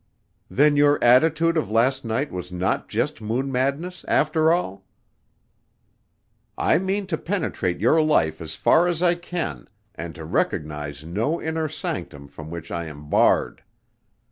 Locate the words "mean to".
6.79-7.19